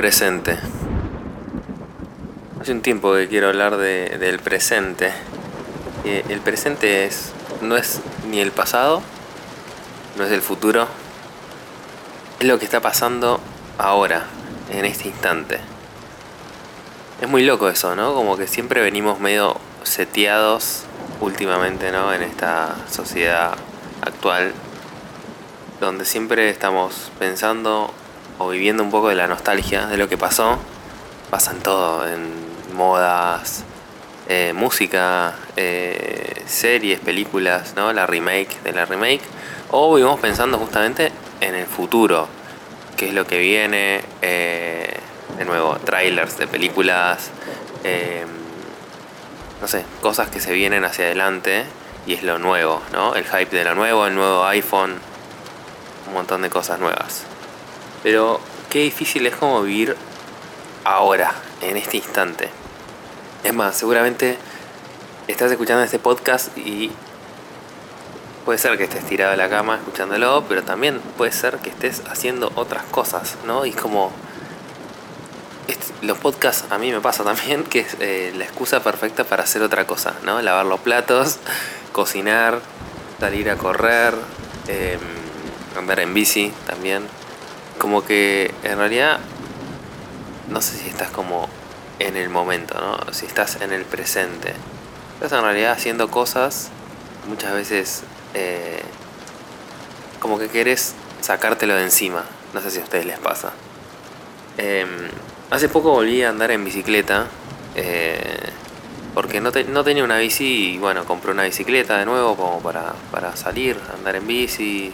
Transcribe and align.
Presente. 0.00 0.56
Hace 2.58 2.72
un 2.72 2.80
tiempo 2.80 3.12
que 3.12 3.28
quiero 3.28 3.48
hablar 3.48 3.76
de, 3.76 4.16
del 4.18 4.38
presente. 4.38 5.12
Eh, 6.06 6.24
el 6.30 6.40
presente 6.40 7.04
es, 7.04 7.32
no 7.60 7.76
es 7.76 8.00
ni 8.30 8.40
el 8.40 8.50
pasado, 8.50 9.02
no 10.16 10.24
es 10.24 10.32
el 10.32 10.40
futuro, 10.40 10.88
es 12.38 12.46
lo 12.46 12.58
que 12.58 12.64
está 12.64 12.80
pasando 12.80 13.42
ahora, 13.76 14.24
en 14.70 14.86
este 14.86 15.08
instante. 15.08 15.60
Es 17.20 17.28
muy 17.28 17.44
loco 17.44 17.68
eso, 17.68 17.94
¿no? 17.94 18.14
Como 18.14 18.38
que 18.38 18.46
siempre 18.46 18.80
venimos 18.80 19.20
medio 19.20 19.58
seteados 19.82 20.84
últimamente, 21.20 21.92
¿no? 21.92 22.14
En 22.14 22.22
esta 22.22 22.74
sociedad 22.90 23.54
actual, 24.00 24.54
donde 25.78 26.06
siempre 26.06 26.48
estamos 26.48 27.12
pensando 27.18 27.92
o 28.40 28.48
viviendo 28.48 28.82
un 28.82 28.90
poco 28.90 29.10
de 29.10 29.14
la 29.14 29.26
nostalgia 29.26 29.86
de 29.86 29.98
lo 29.98 30.08
que 30.08 30.16
pasó. 30.16 30.58
Pasa 31.28 31.52
en 31.52 31.60
todo, 31.60 32.08
en 32.08 32.32
modas, 32.74 33.64
eh, 34.28 34.52
música, 34.54 35.34
eh, 35.56 36.42
series, 36.46 37.00
películas, 37.00 37.74
¿no? 37.76 37.92
La 37.92 38.06
remake 38.06 38.62
de 38.64 38.72
la 38.72 38.86
remake. 38.86 39.20
O 39.70 39.94
vivimos 39.94 40.18
pensando 40.20 40.56
justamente 40.56 41.12
en 41.40 41.54
el 41.54 41.66
futuro, 41.66 42.28
qué 42.96 43.08
es 43.08 43.14
lo 43.14 43.26
que 43.26 43.38
viene, 43.38 44.00
eh, 44.22 44.98
de 45.36 45.44
nuevo, 45.44 45.76
trailers 45.84 46.38
de 46.38 46.46
películas, 46.46 47.30
no 49.60 49.68
sé, 49.68 49.84
cosas 50.00 50.30
que 50.30 50.40
se 50.40 50.52
vienen 50.52 50.84
hacia 50.84 51.04
adelante 51.04 51.64
y 52.06 52.14
es 52.14 52.22
lo 52.22 52.38
nuevo, 52.38 52.80
¿no? 52.92 53.14
El 53.14 53.24
hype 53.24 53.54
de 53.54 53.64
lo 53.64 53.74
nuevo, 53.74 54.06
el 54.06 54.14
nuevo 54.14 54.44
iPhone, 54.46 54.98
un 56.08 56.14
montón 56.14 56.40
de 56.42 56.48
cosas 56.48 56.80
nuevas. 56.80 57.26
Pero 58.02 58.40
qué 58.68 58.80
difícil 58.80 59.26
es 59.26 59.34
como 59.36 59.62
vivir 59.62 59.96
ahora, 60.84 61.34
en 61.60 61.76
este 61.76 61.98
instante. 61.98 62.48
Es 63.44 63.54
más, 63.54 63.76
seguramente 63.76 64.38
estás 65.28 65.50
escuchando 65.50 65.82
este 65.82 65.98
podcast 65.98 66.56
y 66.56 66.90
puede 68.44 68.58
ser 68.58 68.76
que 68.78 68.84
estés 68.84 69.04
tirado 69.04 69.32
a 69.32 69.36
la 69.36 69.48
cama 69.48 69.76
escuchándolo, 69.76 70.44
pero 70.48 70.62
también 70.62 71.00
puede 71.16 71.32
ser 71.32 71.58
que 71.58 71.70
estés 71.70 72.02
haciendo 72.10 72.52
otras 72.54 72.84
cosas, 72.84 73.36
¿no? 73.46 73.66
Y 73.66 73.72
como 73.72 74.12
los 76.02 76.18
podcasts 76.18 76.64
a 76.70 76.78
mí 76.78 76.90
me 76.90 77.00
pasa 77.00 77.22
también 77.24 77.64
que 77.64 77.80
es 77.80 77.96
eh, 78.00 78.32
la 78.36 78.44
excusa 78.44 78.82
perfecta 78.82 79.24
para 79.24 79.44
hacer 79.44 79.62
otra 79.62 79.86
cosa, 79.86 80.14
¿no? 80.24 80.40
Lavar 80.42 80.66
los 80.66 80.80
platos, 80.80 81.38
cocinar, 81.92 82.60
salir 83.18 83.50
a 83.50 83.56
correr, 83.56 84.14
em, 84.68 85.00
andar 85.76 86.00
en 86.00 86.14
bici 86.14 86.52
también 86.66 87.19
como 87.80 88.04
que 88.04 88.52
en 88.62 88.76
realidad 88.76 89.20
no 90.50 90.60
sé 90.60 90.76
si 90.76 90.88
estás 90.88 91.08
como 91.10 91.48
en 91.98 92.18
el 92.18 92.28
momento, 92.28 92.78
¿no? 92.78 93.12
Si 93.12 93.24
estás 93.24 93.60
en 93.62 93.72
el 93.72 93.86
presente. 93.86 94.52
Estás 95.14 95.32
en 95.32 95.42
realidad 95.42 95.72
haciendo 95.72 96.10
cosas 96.10 96.68
muchas 97.26 97.54
veces 97.54 98.02
eh, 98.34 98.82
como 100.18 100.38
que 100.38 100.48
querés 100.48 100.94
sacártelo 101.22 101.74
de 101.74 101.84
encima. 101.84 102.26
No 102.52 102.60
sé 102.60 102.70
si 102.70 102.80
a 102.80 102.82
ustedes 102.82 103.06
les 103.06 103.18
pasa. 103.18 103.52
Em, 104.58 105.08
hace 105.50 105.70
poco 105.70 105.90
volví 105.90 106.22
a 106.22 106.28
andar 106.28 106.50
en 106.50 106.64
bicicleta. 106.64 107.28
Eh, 107.76 108.50
porque 109.14 109.40
no, 109.40 109.52
no, 109.68 109.84
tenía 109.84 110.04
una 110.04 110.18
bici 110.18 110.74
y 110.74 110.78
bueno, 110.78 111.06
compré 111.06 111.32
una 111.32 111.44
bicicleta 111.44 111.98
de 111.98 112.04
nuevo 112.04 112.36
como 112.36 112.60
para, 112.60 112.92
para 113.10 113.36
salir, 113.36 113.78
andar 113.94 114.16
en 114.16 114.26
bici, 114.26 114.92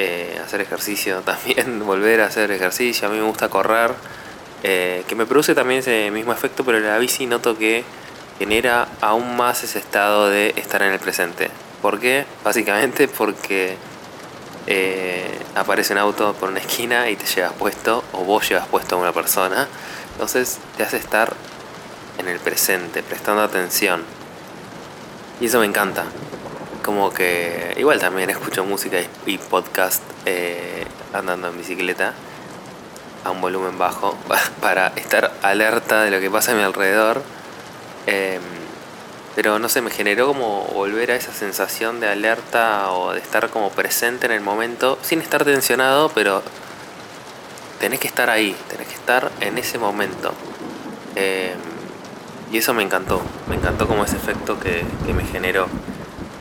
eh, 0.00 0.40
hacer 0.44 0.60
ejercicio 0.60 1.20
también, 1.24 1.84
volver 1.84 2.20
a 2.20 2.26
hacer 2.26 2.52
ejercicio. 2.52 3.08
A 3.08 3.10
mí 3.10 3.18
me 3.18 3.24
gusta 3.24 3.48
correr, 3.48 3.90
eh, 4.62 5.02
que 5.08 5.16
me 5.16 5.26
produce 5.26 5.56
también 5.56 5.80
ese 5.80 6.10
mismo 6.12 6.32
efecto, 6.32 6.64
pero 6.64 6.78
la 6.78 6.98
bici 6.98 7.26
noto 7.26 7.58
que 7.58 7.84
genera 8.38 8.86
aún 9.00 9.36
más 9.36 9.64
ese 9.64 9.80
estado 9.80 10.30
de 10.30 10.54
estar 10.56 10.82
en 10.82 10.92
el 10.92 11.00
presente. 11.00 11.50
¿Por 11.82 11.98
qué? 11.98 12.26
Básicamente 12.44 13.08
porque 13.18 13.76
eh, 14.68 15.36
aparece 15.56 15.94
un 15.94 15.98
auto 15.98 16.32
por 16.34 16.48
una 16.48 16.60
esquina 16.60 17.10
y 17.10 17.16
te 17.16 17.26
llevas 17.26 17.54
puesto, 17.54 18.04
o 18.12 18.22
vos 18.22 18.48
llevas 18.48 18.68
puesto 18.68 18.94
a 18.94 18.98
una 19.00 19.12
persona. 19.12 19.66
Entonces 20.12 20.58
te 20.76 20.84
hace 20.84 20.98
estar 20.98 21.34
en 22.18 22.28
el 22.28 22.38
presente, 22.38 23.02
prestando 23.02 23.42
atención. 23.42 24.04
Y 25.40 25.46
eso 25.46 25.58
me 25.58 25.66
encanta 25.66 26.04
como 26.88 27.12
que 27.12 27.74
igual 27.76 28.00
también 28.00 28.30
escucho 28.30 28.64
música 28.64 28.96
y 29.26 29.36
podcast 29.36 30.02
eh, 30.24 30.86
andando 31.12 31.48
en 31.48 31.58
bicicleta 31.58 32.14
a 33.24 33.30
un 33.30 33.42
volumen 33.42 33.76
bajo 33.76 34.16
para 34.62 34.86
estar 34.96 35.34
alerta 35.42 36.00
de 36.04 36.10
lo 36.10 36.18
que 36.18 36.30
pasa 36.30 36.52
a 36.52 36.54
mi 36.54 36.62
alrededor. 36.62 37.20
Em, 38.06 38.40
pero 39.34 39.58
no 39.58 39.68
sé, 39.68 39.82
me 39.82 39.90
generó 39.90 40.28
como 40.28 40.64
volver 40.72 41.10
a 41.10 41.16
esa 41.16 41.30
sensación 41.34 42.00
de 42.00 42.08
alerta 42.08 42.90
o 42.92 43.12
de 43.12 43.20
estar 43.20 43.50
como 43.50 43.68
presente 43.68 44.24
en 44.24 44.32
el 44.32 44.40
momento, 44.40 44.98
sin 45.02 45.20
estar 45.20 45.44
tensionado, 45.44 46.08
pero 46.14 46.42
tenés 47.80 48.00
que 48.00 48.08
estar 48.08 48.30
ahí, 48.30 48.56
tenés 48.70 48.88
que 48.88 48.94
estar 48.94 49.30
en 49.42 49.58
ese 49.58 49.76
momento. 49.76 50.32
Em, 51.16 51.58
y 52.50 52.56
eso 52.56 52.72
me 52.72 52.82
encantó, 52.82 53.20
me 53.46 53.56
encantó 53.56 53.86
como 53.86 54.06
ese 54.06 54.16
efecto 54.16 54.58
que, 54.58 54.86
que 55.04 55.12
me 55.12 55.26
generó 55.26 55.68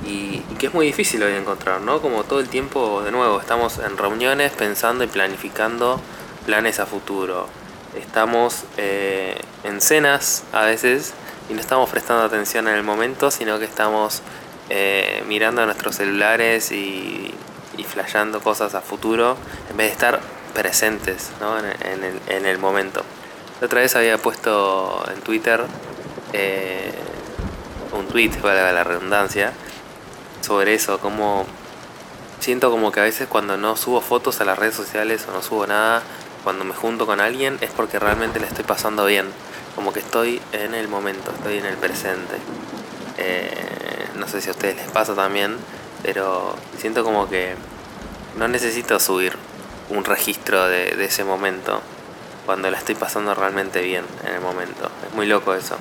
y, 0.07 0.40
que 0.57 0.68
es 0.68 0.73
muy 0.73 0.85
difícil 0.85 1.22
hoy 1.22 1.34
encontrar, 1.34 1.81
¿no? 1.81 2.01
Como 2.01 2.23
todo 2.23 2.40
el 2.40 2.50
tiempo, 2.50 3.01
de 3.03 3.12
nuevo, 3.12 3.40
estamos 3.40 3.78
en 3.79 3.97
reuniones 3.97 4.51
pensando 4.53 5.03
y 5.03 5.07
planificando 5.07 6.00
planes 6.45 6.79
a 6.79 6.85
futuro. 6.85 7.47
Estamos 7.95 8.63
eh, 8.78 9.40
en 9.63 9.81
cenas 9.81 10.44
a 10.53 10.63
veces 10.63 11.13
y 11.50 11.53
no 11.53 11.59
estamos 11.59 11.90
prestando 11.90 12.23
atención 12.23 12.68
en 12.68 12.75
el 12.75 12.84
momento, 12.84 13.31
sino 13.31 13.59
que 13.59 13.66
estamos 13.66 14.22
eh, 14.69 15.23
mirando 15.28 15.66
nuestros 15.66 15.95
celulares 15.95 16.72
y, 16.72 17.34
y 17.78 17.84
flasheando 17.84 18.41
cosas 18.41 18.75
a 18.75 18.81
futuro 18.81 19.38
en 19.69 19.78
vez 19.78 19.88
de 19.88 19.94
estar 19.94 20.19
presentes 20.53 21.31
¿no? 21.39 21.57
en, 21.59 21.66
el, 22.03 22.19
en, 22.28 22.45
el, 22.45 22.57
momento. 22.57 23.03
La 23.62 23.68
otra 23.68 23.81
vez 23.81 23.95
había 23.95 24.18
puesto 24.18 25.03
en 25.13 25.22
Twitter 25.22 25.63
eh, 26.34 26.91
un 27.94 28.07
tweet, 28.07 28.31
valga 28.41 28.72
la 28.72 28.84
redundancia, 28.84 29.53
sobre 30.47 30.73
eso, 30.73 30.99
como 30.99 31.45
siento 32.39 32.71
como 32.71 32.93
que 32.93 33.01
a 33.01 33.03
veces 33.03 33.27
cuando 33.27 33.57
no 33.57 33.75
subo 33.75 33.99
fotos 33.99 34.39
a 34.39 34.45
las 34.45 34.57
redes 34.57 34.75
sociales 34.75 35.25
o 35.27 35.33
no 35.33 35.41
subo 35.43 35.67
nada, 35.67 36.01
cuando 36.45 36.63
me 36.63 36.73
junto 36.73 37.05
con 37.05 37.19
alguien 37.19 37.57
es 37.59 37.69
porque 37.71 37.99
realmente 37.99 38.39
le 38.39 38.47
estoy 38.47 38.63
pasando 38.63 39.05
bien, 39.05 39.25
como 39.75 39.91
que 39.91 39.99
estoy 39.99 40.41
en 40.53 40.73
el 40.73 40.87
momento, 40.87 41.31
estoy 41.31 41.57
en 41.57 41.65
el 41.65 41.75
presente. 41.75 42.37
Eh, 43.17 43.51
no 44.15 44.25
sé 44.29 44.39
si 44.39 44.47
a 44.47 44.53
ustedes 44.53 44.77
les 44.77 44.89
pasa 44.89 45.15
también, 45.15 45.57
pero 46.01 46.55
siento 46.77 47.03
como 47.03 47.27
que 47.27 47.55
no 48.37 48.47
necesito 48.47 49.01
subir 49.01 49.33
un 49.89 50.05
registro 50.05 50.65
de, 50.67 50.91
de 50.91 51.05
ese 51.05 51.25
momento 51.25 51.81
cuando 52.45 52.71
la 52.71 52.77
estoy 52.77 52.95
pasando 52.95 53.35
realmente 53.35 53.81
bien 53.81 54.05
en 54.25 54.35
el 54.35 54.39
momento. 54.39 54.89
Es 55.05 55.13
muy 55.13 55.25
loco 55.25 55.53
eso 55.53 55.75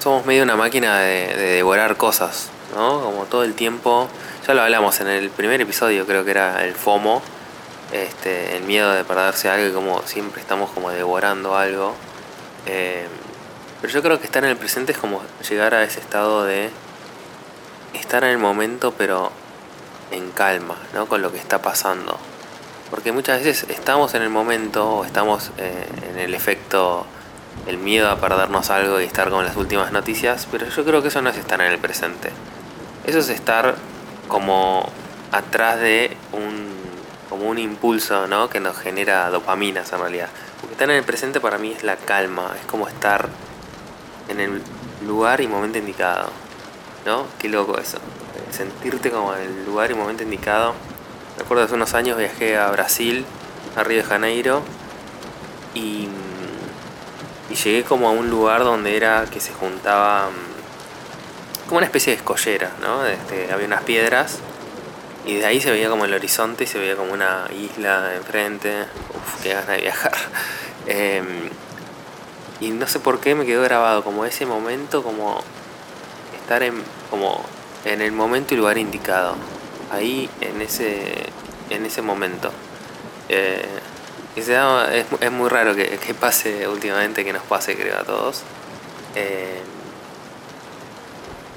somos 0.00 0.24
medio 0.24 0.42
una 0.42 0.56
máquina 0.56 0.98
de, 1.00 1.36
devorar 1.36 1.96
cosas, 1.96 2.48
¿no? 2.74 3.02
Como 3.02 3.24
todo 3.26 3.44
el 3.44 3.54
tiempo, 3.54 4.08
ya 4.46 4.54
lo 4.54 4.62
hablamos 4.62 5.00
en 5.00 5.08
el 5.08 5.30
primer 5.30 5.60
episodio, 5.60 6.06
creo 6.06 6.24
que 6.24 6.30
era 6.30 6.64
el 6.64 6.74
FOMO, 6.74 7.22
este, 7.92 8.56
el 8.56 8.62
miedo 8.62 8.92
de 8.92 9.04
perderse 9.04 9.50
algo 9.50 9.68
y 9.68 9.72
como 9.72 10.02
siempre 10.06 10.40
estamos 10.40 10.70
como 10.70 10.90
devorando 10.90 11.56
algo. 11.56 11.94
Eh, 12.66 13.06
pero 13.80 13.92
yo 13.92 14.02
creo 14.02 14.18
que 14.18 14.24
estar 14.24 14.42
en 14.42 14.50
el 14.50 14.56
presente 14.56 14.92
es 14.92 14.98
como 14.98 15.22
llegar 15.48 15.74
a 15.74 15.82
ese 15.82 16.00
estado 16.00 16.44
de 16.44 16.70
estar 17.94 18.24
en 18.24 18.30
el 18.30 18.38
momento 18.38 18.94
pero 18.96 19.30
en 20.10 20.30
calma, 20.30 20.76
¿no? 20.94 21.06
Con 21.06 21.20
lo 21.20 21.30
que 21.30 21.38
está 21.38 21.60
pasando. 21.60 22.18
Porque 22.90 23.12
muchas 23.12 23.44
veces 23.44 23.68
estamos 23.68 24.14
en 24.14 24.22
el 24.22 24.30
momento 24.30 24.88
o 24.88 25.04
estamos 25.04 25.50
eh, 25.58 25.86
en 26.10 26.18
el 26.18 26.34
efecto 26.34 27.06
el 27.70 27.78
miedo 27.78 28.10
a 28.10 28.16
perdernos 28.20 28.68
algo 28.70 29.00
y 29.00 29.04
estar 29.04 29.30
con 29.30 29.44
las 29.44 29.56
últimas 29.56 29.92
noticias, 29.92 30.48
pero 30.50 30.68
yo 30.68 30.84
creo 30.84 31.02
que 31.02 31.08
eso 31.08 31.22
no 31.22 31.30
es 31.30 31.36
estar 31.36 31.60
en 31.60 31.70
el 31.70 31.78
presente. 31.78 32.30
Eso 33.06 33.20
es 33.20 33.28
estar 33.28 33.76
como 34.26 34.90
atrás 35.30 35.78
de 35.78 36.16
un, 36.32 36.68
como 37.28 37.48
un 37.48 37.58
impulso 37.58 38.26
¿no? 38.26 38.50
que 38.50 38.58
nos 38.58 38.76
genera 38.76 39.30
dopaminas 39.30 39.92
en 39.92 40.00
realidad. 40.00 40.28
Porque 40.60 40.74
estar 40.74 40.90
en 40.90 40.96
el 40.96 41.04
presente 41.04 41.40
para 41.40 41.58
mí 41.58 41.72
es 41.72 41.84
la 41.84 41.96
calma, 41.96 42.52
es 42.60 42.66
como 42.66 42.88
estar 42.88 43.28
en 44.28 44.40
el 44.40 44.62
lugar 45.06 45.40
y 45.40 45.46
momento 45.46 45.78
indicado. 45.78 46.30
¿No? 47.06 47.24
Qué 47.38 47.48
loco 47.48 47.78
eso. 47.78 47.98
Sentirte 48.50 49.10
como 49.10 49.32
en 49.34 49.42
el 49.42 49.64
lugar 49.64 49.92
y 49.92 49.94
momento 49.94 50.24
indicado. 50.24 50.74
Recuerdo 51.38 51.64
hace 51.64 51.74
unos 51.74 51.94
años 51.94 52.18
viajé 52.18 52.58
a 52.58 52.68
Brasil, 52.70 53.24
a 53.76 53.84
Río 53.84 53.98
de 53.98 54.04
Janeiro, 54.04 54.62
y 55.74 56.08
y 57.50 57.56
llegué 57.56 57.82
como 57.82 58.08
a 58.08 58.12
un 58.12 58.30
lugar 58.30 58.62
donde 58.62 58.96
era 58.96 59.26
que 59.26 59.40
se 59.40 59.52
juntaba 59.52 60.30
mm, 60.30 61.68
como 61.68 61.78
una 61.78 61.86
especie 61.86 62.12
de 62.12 62.18
escollera, 62.18 62.72
¿no? 62.80 63.04
Este, 63.04 63.52
había 63.52 63.66
unas 63.66 63.82
piedras 63.82 64.38
Y 65.24 65.36
de 65.36 65.46
ahí 65.46 65.60
se 65.60 65.70
veía 65.70 65.90
como 65.90 66.04
el 66.04 66.14
horizonte 66.14 66.64
y 66.64 66.66
se 66.66 66.78
veía 66.78 66.96
como 66.96 67.12
una 67.12 67.46
isla 67.52 68.14
enfrente. 68.16 68.86
Uf, 69.14 69.42
qué 69.42 69.50
ganas 69.50 69.68
de 69.68 69.78
viajar. 69.78 70.14
Em, 70.86 71.50
y 72.58 72.70
no 72.70 72.86
sé 72.86 73.00
por 73.00 73.20
qué 73.20 73.34
me 73.34 73.44
quedó 73.44 73.62
grabado 73.62 74.02
como 74.02 74.24
ese 74.24 74.46
momento, 74.46 75.02
como 75.02 75.42
estar 76.40 76.62
en, 76.62 76.82
como 77.10 77.44
en 77.84 78.00
el 78.00 78.12
momento 78.12 78.54
y 78.54 78.56
lugar 78.56 78.78
indicado. 78.78 79.36
Ahí, 79.92 80.28
en 80.40 80.62
ese, 80.62 81.26
en 81.68 81.84
ese 81.84 82.00
momento. 82.02 82.50
Eh, 83.28 83.62
y 84.36 84.42
se 84.42 84.54
es, 84.54 85.06
es, 85.20 85.32
muy 85.32 85.48
raro 85.48 85.74
que, 85.74 85.98
que, 85.98 86.14
pase 86.14 86.68
últimamente, 86.68 87.24
que 87.24 87.32
nos 87.32 87.42
pase, 87.42 87.76
creo, 87.76 87.98
a 87.98 88.04
todos. 88.04 88.42
Eh, 89.14 89.60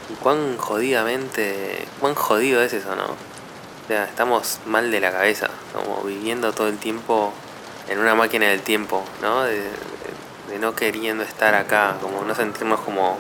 y 0.10 0.14
cuán 0.16 0.58
jodidamente, 0.58 1.88
cuán 2.00 2.16
jodido 2.16 2.62
es 2.64 2.74
eso, 2.74 2.96
¿no? 2.96 3.06
O 3.06 3.88
sea, 3.88 4.06
estamos 4.06 4.60
mal 4.66 4.90
de 4.92 5.00
la 5.00 5.12
cabeza, 5.12 5.50
como 5.74 6.04
viviendo 6.04 6.52
todo 6.54 6.68
el 6.68 6.78
tiempo 6.78 7.31
en 7.90 8.00
una 8.00 8.16
máquina 8.16 8.48
del 8.48 8.62
tiempo, 8.62 9.04
¿no? 9.22 9.44
De, 9.44 9.62
de 10.50 10.60
no 10.60 10.76
queriendo 10.76 11.24
estar 11.24 11.54
acá, 11.54 11.98
como 12.02 12.24
no 12.24 12.34
sentirnos 12.34 12.80
como 12.80 13.19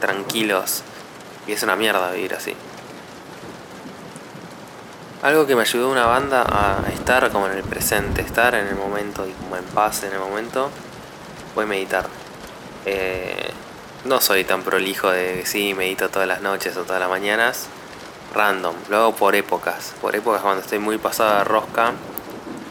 tranquilos. 0.00 0.82
Y 1.46 1.52
es 1.52 1.62
una 1.62 1.76
mierda 1.76 2.10
vivir 2.10 2.34
así. 2.34 2.56
Algo 5.22 5.46
que 5.46 5.54
me 5.54 5.62
ayudó 5.62 5.90
una 5.90 6.06
banda 6.06 6.46
a 6.48 6.88
estar 6.90 7.30
como 7.30 7.46
en 7.46 7.52
el 7.52 7.62
presente, 7.62 8.22
estar 8.22 8.54
en 8.54 8.66
el 8.68 8.74
momento 8.74 9.26
y 9.26 9.32
como 9.32 9.58
en 9.58 9.64
paz 9.64 10.02
en 10.02 10.14
el 10.14 10.18
momento, 10.18 10.70
fue 11.54 11.66
meditar. 11.66 12.06
Eh, 12.86 13.50
no 14.06 14.22
soy 14.22 14.44
tan 14.44 14.62
prolijo 14.62 15.10
de 15.10 15.44
sí, 15.44 15.74
medito 15.74 16.08
todas 16.08 16.26
las 16.26 16.40
noches 16.40 16.74
o 16.78 16.84
todas 16.84 17.00
las 17.00 17.10
mañanas. 17.10 17.66
Random, 18.34 18.74
lo 18.88 18.96
hago 18.96 19.14
por 19.14 19.34
épocas. 19.34 19.92
Por 20.00 20.16
épocas 20.16 20.40
cuando 20.40 20.62
estoy 20.62 20.78
muy 20.78 20.96
pasado 20.96 21.36
de 21.36 21.44
rosca, 21.44 21.92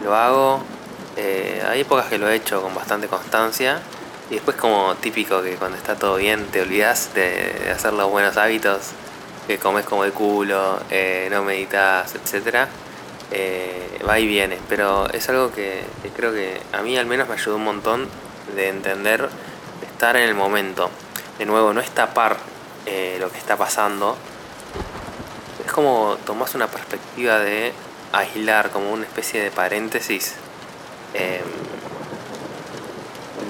lo 0.03 0.15
hago. 0.15 0.63
Eh, 1.17 1.63
hay 1.69 1.81
épocas 1.81 2.07
que 2.07 2.17
lo 2.17 2.27
he 2.29 2.35
hecho 2.35 2.63
con 2.63 2.73
bastante 2.73 3.07
constancia. 3.07 3.79
Y 4.31 4.35
después 4.35 4.57
como 4.57 4.95
típico 4.95 5.43
que 5.43 5.53
cuando 5.55 5.77
está 5.77 5.95
todo 5.95 6.15
bien 6.15 6.47
te 6.47 6.61
olvidas 6.61 7.13
de, 7.13 7.71
hacer 7.71 7.93
los 7.93 8.09
buenos 8.09 8.37
hábitos. 8.37 8.89
Que 9.49 9.57
comes 9.57 9.83
como 9.83 10.03
el 10.05 10.13
culo, 10.13 10.79
eh, 10.91 11.27
no 11.31 11.41
meditas, 11.41 12.13
etc. 12.13 12.67
Eh, 13.31 13.99
va 14.07 14.19
y 14.19 14.27
viene. 14.27 14.59
Pero 14.69 15.09
es 15.09 15.27
algo 15.27 15.51
que, 15.51 15.81
creo 16.15 16.31
que 16.31 16.61
a 16.71 16.83
mí 16.83 16.95
al 16.95 17.07
menos 17.07 17.27
me 17.27 17.33
ayudó 17.33 17.55
un 17.55 17.63
montón 17.63 18.07
de 18.55 18.69
entender, 18.69 19.21
de 19.21 19.87
estar 19.87 20.15
en 20.17 20.29
el 20.29 20.35
momento 20.35 20.91
de 21.39 21.47
nuevo, 21.47 21.73
no 21.73 21.81
es 21.81 21.89
tapar 21.89 22.37
eh, 22.85 23.17
lo 23.19 23.31
que 23.31 23.39
está 23.39 23.57
pasando. 23.57 24.15
Es 25.65 25.71
como 25.71 26.15
tomás 26.27 26.53
una 26.53 26.67
perspectiva 26.67 27.39
de 27.39 27.73
aislar, 28.11 28.69
como 28.69 28.91
una 28.91 29.05
especie 29.05 29.41
de 29.41 29.49
paréntesis. 29.49 30.35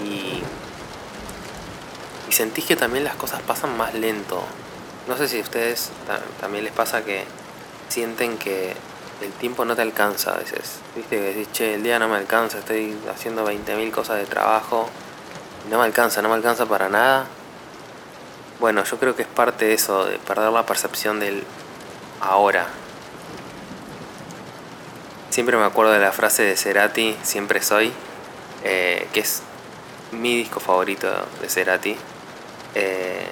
Y, 0.05 0.41
y 2.29 2.31
sentís 2.31 2.63
que 2.63 2.77
también 2.77 3.03
las 3.03 3.17
cosas 3.17 3.41
pasan 3.41 3.75
más 3.75 3.93
lento. 3.93 4.45
No 5.09 5.17
sé 5.17 5.27
si 5.27 5.39
a 5.39 5.41
ustedes 5.41 5.89
también 6.39 6.63
les 6.63 6.71
pasa 6.71 7.03
que 7.03 7.23
sienten 7.87 8.37
que 8.37 8.75
el 9.21 9.31
tiempo 9.39 9.65
no 9.65 9.75
te 9.75 9.81
alcanza 9.81 10.35
a 10.35 10.37
veces. 10.37 10.81
Viste 10.95 11.15
que 11.17 11.21
decís, 11.33 11.51
che, 11.51 11.73
el 11.73 11.81
día 11.81 11.97
no 11.97 12.07
me 12.07 12.15
alcanza, 12.15 12.59
estoy 12.59 12.95
haciendo 13.11 13.43
20.000 13.43 13.89
cosas 13.89 14.19
de 14.19 14.25
trabajo. 14.25 14.87
No 15.71 15.79
me 15.79 15.85
alcanza, 15.85 16.21
no 16.21 16.29
me 16.29 16.35
alcanza 16.35 16.67
para 16.67 16.89
nada. 16.89 17.25
Bueno, 18.59 18.83
yo 18.83 18.99
creo 18.99 19.15
que 19.15 19.23
es 19.23 19.27
parte 19.27 19.65
de 19.65 19.73
eso, 19.73 20.05
de 20.05 20.19
perder 20.19 20.51
la 20.51 20.67
percepción 20.67 21.19
del 21.19 21.43
ahora. 22.21 22.67
Siempre 25.31 25.57
me 25.57 25.65
acuerdo 25.65 25.91
de 25.91 25.99
la 25.99 26.11
frase 26.11 26.43
de 26.43 26.55
Cerati, 26.55 27.17
siempre 27.23 27.63
soy, 27.63 27.91
eh, 28.63 29.07
que 29.11 29.21
es 29.21 29.41
mi 30.11 30.37
disco 30.37 30.59
favorito 30.59 31.07
de 31.41 31.49
Cerati. 31.49 31.97
Eh, 32.75 33.27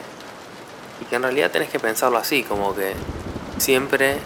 y 1.01 1.05
que 1.05 1.15
en 1.15 1.23
realidad 1.23 1.51
tenés 1.51 1.69
que 1.69 1.79
pensarlo 1.79 2.17
así, 2.17 2.43
como 2.43 2.75
que 2.75 2.93
siempre 3.57 4.17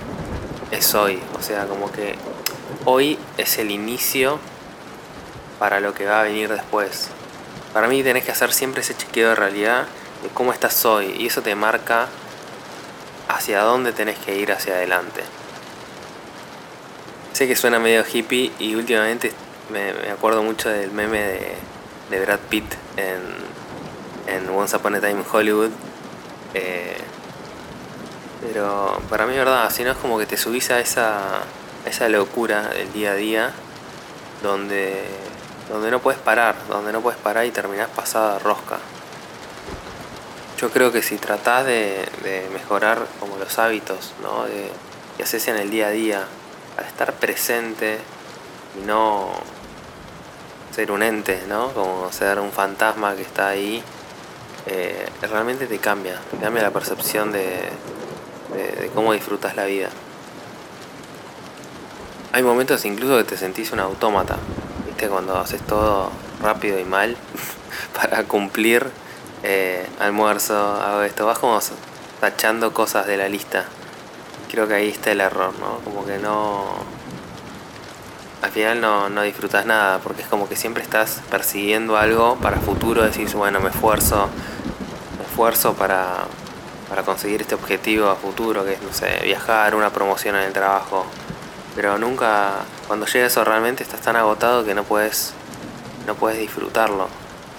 es 0.71 0.93
hoy. 0.95 1.19
O 1.37 1.41
sea, 1.41 1.65
como 1.65 1.91
que 1.91 2.15
hoy 2.85 3.17
es 3.37 3.57
el 3.57 3.71
inicio 3.71 4.39
para 5.59 5.79
lo 5.79 5.93
que 5.93 6.05
va 6.05 6.21
a 6.21 6.23
venir 6.23 6.49
después. 6.49 7.09
Para 7.73 7.87
mí 7.87 8.03
tenés 8.03 8.23
que 8.23 8.31
hacer 8.31 8.51
siempre 8.51 8.81
ese 8.81 8.95
chequeo 8.95 9.29
de 9.29 9.35
realidad 9.35 9.85
de 10.23 10.29
cómo 10.29 10.51
estás 10.53 10.85
hoy 10.85 11.15
y 11.17 11.27
eso 11.27 11.41
te 11.41 11.55
marca 11.55 12.07
hacia 13.27 13.61
dónde 13.61 13.93
tenés 13.93 14.17
que 14.17 14.37
ir 14.37 14.51
hacia 14.51 14.73
adelante. 14.73 15.21
Sé 17.33 17.47
que 17.47 17.55
suena 17.55 17.79
medio 17.79 18.03
hippie 18.11 18.51
y 18.59 18.75
últimamente 18.75 19.31
me, 19.71 20.11
acuerdo 20.11 20.43
mucho 20.43 20.69
del 20.69 20.91
meme 20.91 21.19
de, 21.19 21.55
de 22.09 22.19
Brad 22.25 22.39
Pitt 22.49 22.65
en, 22.97 23.21
en, 24.33 24.49
Once 24.49 24.75
Upon 24.75 24.95
a 24.95 24.99
Time 24.99 25.21
in 25.21 25.25
Hollywood. 25.31 25.71
Eh, 26.53 26.97
pero 28.41 28.99
para 29.09 29.25
mí, 29.25 29.35
verdad, 29.35 29.69
si 29.69 29.83
no 29.83 29.91
es 29.91 29.97
como 29.97 30.17
que 30.17 30.25
te 30.25 30.37
subís 30.37 30.71
a 30.71 30.79
esa, 30.79 31.41
esa 31.85 32.09
locura 32.09 32.69
del 32.69 32.91
día 32.91 33.11
a 33.11 33.15
día 33.15 33.53
donde, 34.41 35.03
donde 35.69 35.91
no 35.91 35.99
puedes 35.99 36.19
parar, 36.19 36.55
donde 36.67 36.91
no 36.91 37.01
puedes 37.01 37.19
parar 37.19 37.45
y 37.45 37.51
terminás 37.51 37.89
pasada 37.89 38.39
rosca. 38.39 38.77
Yo 40.57 40.69
creo 40.69 40.91
que 40.91 41.01
si 41.01 41.17
tratás 41.17 41.65
de, 41.65 42.07
mejorar 42.53 43.05
como 43.19 43.37
los 43.37 43.57
hábitos, 43.57 44.13
¿no? 44.21 44.45
De, 44.45 44.69
que 45.17 45.23
haces 45.23 45.47
en 45.47 45.57
el 45.57 45.69
día 45.69 45.87
a 45.87 45.91
día, 45.91 46.25
para 46.75 46.87
estar 46.87 47.13
presente 47.13 47.99
y 48.79 48.85
no 48.85 49.29
ser 50.73 50.91
un 50.91 51.03
ente, 51.03 51.43
¿no? 51.47 51.69
Como 51.73 52.11
ser 52.11 52.39
un 52.39 52.51
fantasma 52.51 53.15
que 53.15 53.23
está 53.23 53.49
ahí, 53.49 53.83
eh, 54.67 55.07
realmente 55.21 55.67
te 55.67 55.79
cambia, 55.79 56.19
te 56.29 56.37
cambia 56.37 56.61
la 56.63 56.71
percepción 56.71 57.31
de, 57.31 57.69
cómo 58.93 59.13
disfrutas 59.13 59.55
la 59.55 59.65
vida. 59.65 59.89
Hay 62.33 62.43
momentos 62.43 62.85
incluso 62.85 63.17
que 63.17 63.23
te 63.23 63.37
sentís 63.37 63.71
un 63.71 63.79
autómata, 63.79 64.37
¿viste? 64.85 65.07
Cuando 65.07 65.37
haces 65.37 65.61
todo 65.61 66.09
rápido 66.41 66.79
y 66.79 66.83
mal 66.83 67.17
para 67.95 68.23
cumplir 68.23 68.89
eh, 69.43 69.85
almuerzo, 69.99 70.55
hago 70.55 71.01
esto, 71.03 71.25
vas 71.25 71.39
como 71.39 71.59
tachando 72.19 72.73
cosas 72.73 73.07
de 73.07 73.17
la 73.17 73.27
lista. 73.27 73.65
Creo 74.49 74.67
que 74.67 74.75
ahí 74.75 74.89
está 74.89 75.11
el 75.11 75.21
error, 75.21 75.53
¿no? 75.59 75.79
Como 75.83 76.05
que 76.05 76.17
no... 76.17 77.00
Al 78.41 78.51
final 78.51 78.81
no, 78.81 79.09
no 79.09 79.21
disfrutas 79.21 79.65
nada, 79.65 79.99
porque 79.99 80.23
es 80.23 80.27
como 80.27 80.49
que 80.49 80.55
siempre 80.55 80.83
estás 80.83 81.21
persiguiendo 81.29 81.97
algo 81.97 82.37
para 82.37 82.57
futuro, 82.57 83.03
decís, 83.03 83.33
bueno, 83.33 83.59
me 83.59 83.69
esfuerzo, 83.69 84.29
me 85.17 85.23
esfuerzo 85.25 85.73
para, 85.75 86.25
para 86.89 87.03
conseguir 87.03 87.41
este 87.41 87.55
objetivo 87.55 88.09
a 88.09 88.15
futuro, 88.15 88.65
que 88.65 88.73
es, 88.73 88.81
no 88.81 88.91
sé, 88.91 89.21
viajar, 89.23 89.75
una 89.75 89.91
promoción 89.91 90.35
en 90.35 90.43
el 90.43 90.53
trabajo. 90.53 91.05
Pero 91.73 91.97
nunca, 91.97 92.55
cuando 92.87 93.05
llega 93.05 93.27
eso 93.27 93.45
realmente 93.45 93.81
estás 93.83 94.01
tan 94.01 94.17
agotado 94.17 94.65
que 94.65 94.75
no 94.75 94.83
puedes, 94.83 95.33
no 96.05 96.15
puedes 96.15 96.37
disfrutarlo. 96.37 97.07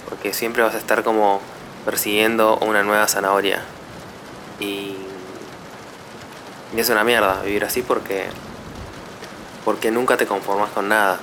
Porque 0.07 0.33
siempre 0.33 0.61
vas 0.61 0.75
a 0.75 0.77
estar 0.77 1.03
como 1.03 1.41
persiguiendo 1.83 2.57
una 2.59 2.83
nueva 2.83 3.07
zanahoria. 3.07 3.61
Y, 4.59 4.97
es 6.75 6.89
una 6.89 7.03
mierda 7.03 7.41
vivir 7.43 7.65
así 7.65 7.81
porque 7.81 8.25
porque 9.65 9.91
nunca 9.91 10.17
te 10.17 10.25
conformas 10.25 10.69
con 10.71 10.89
nada, 10.89 11.19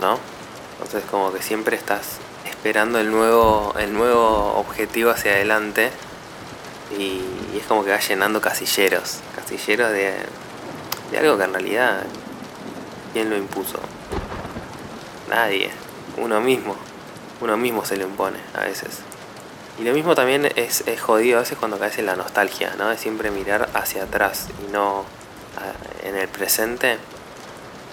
¿no? 0.00 0.18
Entonces 0.72 1.08
como 1.10 1.32
que 1.32 1.42
siempre 1.42 1.76
estás 1.76 2.18
esperando 2.44 2.98
el 2.98 3.10
nuevo 3.10 3.74
el 3.78 3.92
nuevo 3.92 4.54
objetivo 4.56 5.10
hacia 5.10 5.32
adelante 5.32 5.90
y, 6.98 7.22
es 7.56 7.66
como 7.68 7.84
que 7.84 7.90
vas 7.90 8.08
llenando 8.08 8.40
casilleros, 8.40 9.20
casilleros 9.36 9.90
de, 9.90 10.14
de 11.10 11.18
algo 11.18 11.36
que 11.38 11.44
en 11.44 11.52
realidad 11.52 12.02
¿quién 13.12 13.30
lo 13.30 13.36
impuso? 13.36 13.78
Nadie, 15.28 15.70
uno 16.16 16.40
mismo, 16.40 16.76
uno 17.40 17.56
mismo 17.56 17.84
se 17.84 17.96
lo 17.96 18.04
impone 18.04 18.38
a 18.54 18.64
veces. 18.64 19.00
Y 19.78 19.84
lo 19.84 19.92
mismo 19.94 20.14
también 20.14 20.50
es, 20.56 20.84
jodido 21.00 21.38
a 21.38 21.40
veces 21.40 21.56
cuando 21.58 21.78
caes 21.78 21.98
en 21.98 22.06
la 22.06 22.16
nostalgia, 22.16 22.74
¿no? 22.76 22.88
De 22.88 22.98
siempre 22.98 23.30
mirar 23.30 23.70
hacia 23.74 24.04
atrás 24.04 24.48
y 24.66 24.72
no 24.72 25.04
en 26.02 26.16
el 26.16 26.28
presente. 26.28 26.98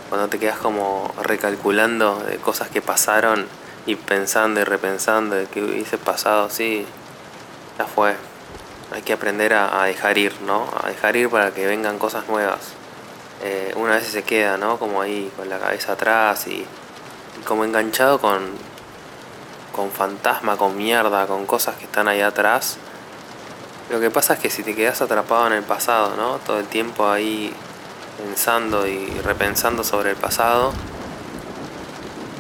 Cuando 0.10 0.28
te 0.28 0.40
quedas 0.40 0.58
como 0.58 1.14
recalculando 1.22 2.16
de 2.24 2.38
cosas 2.38 2.70
que 2.70 2.82
pasaron 2.82 3.48
y 3.86 3.96
pensando 3.96 4.60
y 4.60 4.64
repensando 4.64 5.36
de 5.36 5.46
que 5.46 5.64
hubiese 5.64 6.00
pasado, 6.00 6.50
sí, 6.50 6.86
ya 7.78 7.86
fue. 7.86 8.16
Hay 8.92 9.04
que 9.04 9.14
aprender 9.14 9.54
a, 9.54 9.84
dejar 9.84 10.18
ir, 10.18 10.34
¿no? 10.42 10.68
A 10.82 10.90
dejar 10.90 11.16
ir 11.16 11.30
para 11.30 11.52
que 11.52 11.68
vengan 11.68 12.00
cosas 12.00 12.28
nuevas. 12.28 12.60
Eh, 13.44 13.72
una 13.76 13.96
vez 13.96 14.08
se 14.08 14.24
queda, 14.24 14.58
¿no? 14.58 14.80
Como 14.80 15.00
ahí 15.00 15.32
con 15.38 15.48
la 15.48 15.60
cabeza 15.60 15.94
atrás 15.94 16.48
y 16.48 16.66
como 17.46 17.64
enganchado 17.64 18.20
con, 18.20 18.42
con 19.76 19.92
fantasma, 19.92 20.58
con 20.58 20.76
mierda, 20.76 21.28
con 21.28 21.46
cosas 21.46 21.76
que 21.76 21.86
están 21.86 22.08
ahí 22.08 22.22
atrás. 22.22 22.78
Lo 23.92 24.00
que 24.00 24.10
pasa 24.10 24.34
es 24.34 24.40
que 24.40 24.50
si 24.50 24.64
te 24.64 24.76
quedas 24.76 25.02
atrapado 25.02 25.48
en 25.48 25.54
el 25.54 25.64
pasado, 25.64 26.16
¿no? 26.16 26.38
Todo 26.40 26.60
el 26.60 26.66
tiempo 26.66 27.08
ahí 27.08 27.54
pensando 28.20 28.88
y 28.88 29.08
repensando 29.24 29.84
sobre 29.84 30.12
el 30.12 30.16
pasado, 30.16 30.74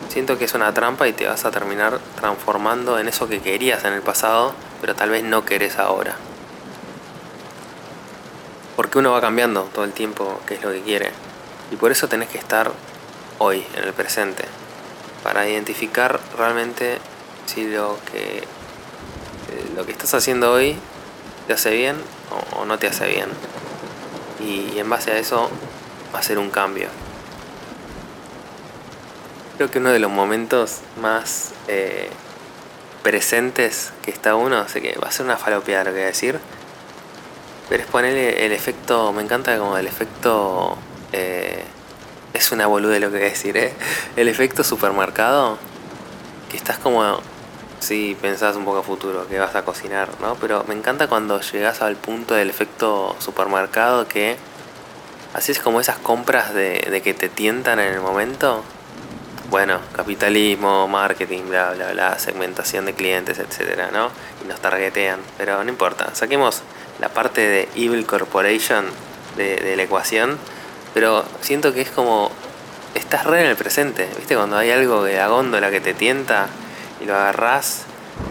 siento 0.09 0.37
que 0.37 0.45
es 0.45 0.53
una 0.53 0.73
trampa 0.73 1.07
y 1.07 1.13
te 1.13 1.27
vas 1.27 1.45
a 1.45 1.51
terminar 1.51 1.99
transformando 2.15 2.99
en 2.99 3.07
eso 3.07 3.27
que 3.27 3.41
querías 3.41 3.85
en 3.85 3.93
el 3.93 4.01
pasado, 4.01 4.53
pero 4.81 4.95
tal 4.95 5.09
vez 5.09 5.23
no 5.23 5.45
querés 5.45 5.77
ahora. 5.77 6.15
Porque 8.75 8.99
uno 8.99 9.11
va 9.11 9.21
cambiando 9.21 9.63
todo 9.73 9.85
el 9.85 9.93
tiempo 9.93 10.41
qué 10.45 10.55
es 10.55 10.63
lo 10.63 10.71
que 10.71 10.81
quiere. 10.81 11.11
Y 11.71 11.75
por 11.75 11.91
eso 11.91 12.07
tenés 12.07 12.29
que 12.29 12.37
estar 12.37 12.71
hoy, 13.37 13.65
en 13.75 13.83
el 13.83 13.93
presente, 13.93 14.45
para 15.23 15.47
identificar 15.47 16.19
realmente 16.37 16.99
si 17.45 17.67
lo 17.67 17.97
que, 18.11 18.37
eh, 18.37 18.45
lo 19.75 19.85
que 19.85 19.91
estás 19.91 20.13
haciendo 20.13 20.51
hoy 20.51 20.77
te 21.47 21.53
hace 21.53 21.71
bien 21.71 21.95
o, 22.55 22.65
no 22.65 22.77
te 22.77 22.87
hace 22.87 23.07
bien. 23.07 23.29
Y, 24.39 24.79
en 24.79 24.89
base 24.89 25.11
a 25.11 25.17
eso 25.17 25.49
hacer 26.17 26.37
un 26.37 26.49
cambio. 26.49 26.87
Creo 29.57 29.69
que 29.69 29.79
uno 29.79 29.91
de 29.91 29.99
los 29.99 30.11
momentos 30.11 30.79
más 31.01 31.51
eh, 31.67 32.09
presentes 33.03 33.91
que 34.03 34.11
está 34.11 34.35
uno, 34.35 34.67
sé 34.67 34.81
que 34.81 34.97
va 34.97 35.09
a 35.09 35.11
ser 35.11 35.25
una 35.25 35.37
falopeada 35.37 35.85
lo 35.85 35.89
que 35.91 35.97
voy 35.97 36.03
a 36.03 36.07
decir, 36.07 36.39
pero 37.67 37.83
es 37.83 37.89
ponerle 37.89 38.45
el 38.45 38.51
efecto, 38.51 39.11
me 39.13 39.21
encanta 39.21 39.57
como 39.57 39.77
el 39.77 39.85
efecto, 39.85 40.77
eh, 41.11 41.63
es 42.33 42.51
una 42.51 42.67
bolude 42.67 42.99
lo 42.99 43.11
que 43.11 43.17
voy 43.17 43.25
a 43.27 43.29
decir, 43.29 43.57
¿eh? 43.57 43.73
el 44.15 44.27
efecto 44.27 44.63
supermercado, 44.63 45.57
que 46.49 46.57
estás 46.57 46.77
como 46.79 47.19
Sí, 47.79 48.17
pensás 48.21 48.57
un 48.57 48.65
poco 48.65 48.79
a 48.79 48.83
futuro, 48.83 49.25
que 49.27 49.39
vas 49.39 49.55
a 49.55 49.63
cocinar, 49.63 50.09
¿no? 50.19 50.35
Pero 50.35 50.65
me 50.67 50.75
encanta 50.75 51.07
cuando 51.07 51.39
llegas 51.39 51.81
al 51.81 51.95
punto 51.95 52.33
del 52.35 52.49
efecto 52.49 53.15
supermercado 53.19 54.07
que 54.07 54.35
así 55.33 55.51
es 55.51 55.59
como 55.59 55.79
esas 55.79 55.97
compras 55.97 56.53
de, 56.53 57.01
que 57.03 57.13
te 57.13 57.29
tientan 57.29 57.79
en 57.79 57.93
el 57.93 58.01
momento. 58.01 58.63
Bueno, 59.49 59.79
capitalismo, 59.93 60.87
marketing, 60.87 61.43
bla, 61.49 61.71
bla, 61.71 61.91
bla, 61.91 62.19
segmentación 62.19 62.85
de 62.85 62.93
clientes, 62.93 63.39
etcétera, 63.39 63.89
¿no? 63.91 64.09
Y 64.43 64.47
nos 64.47 64.59
targetean, 64.59 65.19
pero 65.37 65.63
no 65.63 65.69
importa. 65.69 66.13
Saquemos 66.13 66.61
la 66.99 67.09
parte 67.09 67.41
de 67.41 67.69
Evil 67.75 68.05
Corporation 68.05 68.85
de, 69.37 69.75
la 69.75 69.83
ecuación, 69.83 70.37
pero 70.93 71.25
siento 71.41 71.73
que 71.73 71.81
es 71.81 71.89
como 71.89 72.31
estás 72.93 73.25
re 73.25 73.41
en 73.41 73.47
el 73.47 73.55
presente, 73.55 74.07
¿viste? 74.17 74.35
Cuando 74.35 74.57
hay 74.57 74.69
algo 74.71 75.03
de 75.03 75.15
la 75.15 75.27
góndola 75.27 75.71
que 75.71 75.81
te 75.81 75.93
tienta 75.93 76.47
y 77.01 77.05
lo 77.05 77.15
agarrás, 77.15 77.85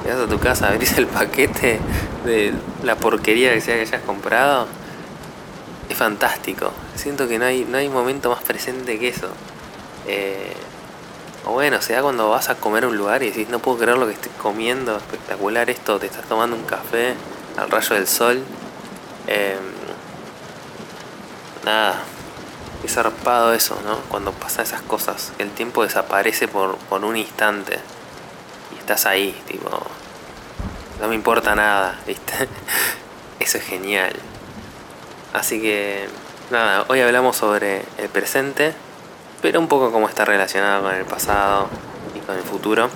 llegas 0.05 0.21
a 0.21 0.27
tu 0.29 0.39
casa, 0.39 0.69
abrís 0.73 0.97
el 0.99 1.07
paquete 1.07 1.81
de 2.25 2.53
la 2.85 2.95
porquería 2.97 3.55
que 3.55 3.61
sea 3.61 3.75
que 3.75 3.83
hayas 3.83 4.03
comprado, 4.03 4.69
es 5.89 5.97
fantástico. 5.97 6.73
Siento 6.95 7.29
que 7.29 7.39
no 7.39 7.47
hay, 7.47 7.65
no 7.65 7.79
hay 7.79 7.89
momento 7.89 8.31
más 8.31 8.43
presente 8.43 8.99
que 8.99 9.09
eso. 9.09 9.29
Eh, 10.07 10.53
o 11.47 11.53
bueno, 11.53 11.81
sea 11.81 12.03
cuando 12.03 12.29
vas 12.31 12.51
a 12.51 12.57
comer 12.57 12.85
a 12.85 12.89
un 12.89 12.97
lugar 12.97 13.23
y 13.23 13.31
decís, 13.31 13.49
no 13.49 13.59
puedo 13.59 13.79
creer 13.79 13.97
lo 13.97 14.07
que 14.07 14.13
estoy 14.13 14.33
comiendo, 14.41 14.97
espectacular 14.97 15.71
esto, 15.71 15.99
te 15.99 16.07
estás 16.07 16.27
tomando 16.27 16.57
un 16.57 16.65
café 16.65 17.15
al 17.57 17.71
rayo 17.71 17.95
del 17.95 18.07
sol. 18.07 18.43
Em, 19.27 19.59
nada, 21.65 22.03
es 22.85 22.93
zarpado 22.93 23.53
eso, 23.55 23.79
¿no? 23.85 23.99
Cuando 24.09 24.33
pasan 24.33 24.65
esas 24.65 24.83
cosas, 24.83 25.33
el 25.39 25.51
tiempo 25.51 25.83
desaparece 25.83 26.49
por, 26.49 26.77
por 26.77 27.05
un 27.05 27.17
instante 27.17 27.79
estás 28.89 29.05
ahí, 29.05 29.39
tipo, 29.47 29.69
no 30.99 31.09
me 31.09 31.15
importa 31.15 31.55
nada, 31.55 32.01
¿viste? 32.07 32.49
Eso 33.39 33.59
es 33.59 33.65
genial. 33.65 34.15
Así 35.33 35.61
que, 35.61 36.09
nada, 36.51 36.85
hoy 36.89 37.01
hablamos 37.01 37.37
sobre 37.37 37.83
el 37.99 38.09
presente, 38.09 38.73
pero 39.43 39.61
un 39.61 39.69
poco 39.69 39.93
cómo 39.93 40.09
está 40.09 40.25
relacionado 40.25 40.83
con 40.83 40.95
el 40.95 41.05
pasado 41.05 41.69
y 42.17 42.21
con 42.21 42.37
el 42.37 42.43
futuro. 42.43 42.89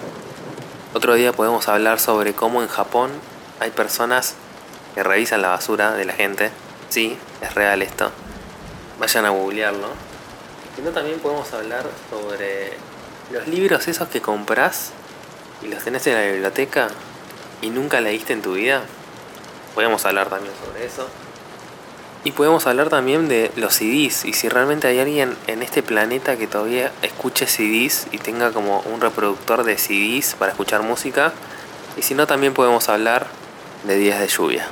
Otro 0.95 1.15
día 1.15 1.33
podemos 1.33 1.69
hablar 1.69 2.01
sobre 2.01 2.35
cómo 2.35 2.63
en 2.63 2.69
Japón 2.69 3.11
hay 3.61 3.71
personas 3.71 4.35
que 4.95 5.03
revisan 5.03 5.43
la 5.43 5.49
basura 5.49 5.93
de 5.93 6.05
la 6.05 6.13
gente. 6.13 6.51
Sí, 6.89 7.17
es 7.41 7.55
real 7.55 7.83
esto. 7.83 8.11
Vayan 8.99 9.25
a 9.25 9.31
googlearlo. 9.31 9.89
no 10.83 10.91
también 10.91 11.19
podemos 11.21 11.53
hablar 11.53 11.85
sobre 12.11 12.73
los 13.31 13.47
libros 13.49 13.89
esos 13.89 14.09
que 14.09 14.21
compras 14.21 14.91
y 15.63 15.69
los 15.69 15.83
tenés 15.83 16.07
en 16.07 16.15
la 16.15 16.23
biblioteca 16.33 16.89
y 17.63 17.71
nunca 17.71 18.01
leíste 18.01 18.33
en 18.33 18.43
tu 18.43 18.55
vida, 18.55 18.83
podemos 19.75 20.05
hablar 20.05 20.29
también 20.29 20.53
sobre 20.65 20.85
eso. 20.85 21.09
Y 22.25 22.33
podemos 22.33 22.67
hablar 22.67 22.89
también 22.89 23.29
de 23.29 23.51
los 23.57 23.75
CDs 23.75 24.25
y 24.25 24.33
si 24.33 24.49
realmente 24.49 24.87
hay 24.87 25.01
alguien 25.01 25.37
en 25.49 25.63
este 25.63 25.83
planeta 25.83 26.37
que 26.37 26.47
todavía 26.47 26.93
escuche 27.03 27.47
CDs 27.47 28.07
y 28.13 28.19
tenga 28.19 28.53
como 28.53 28.81
un 28.83 29.01
reproductor 29.01 29.65
de 29.65 29.77
CDs 29.77 30.37
para 30.39 30.53
escuchar 30.53 30.83
música. 30.83 31.33
Y 31.97 32.03
si 32.03 32.15
no, 32.15 32.29
también 32.29 32.55
podemos 32.55 32.89
hablar 32.89 33.27
de 33.85 33.97
días 33.97 34.21
de 34.21 34.29
lluvia. 34.29 34.69